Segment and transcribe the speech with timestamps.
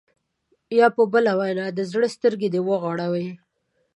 [0.79, 3.27] یا په بله وینا د زړه سترګې دې وغړوي.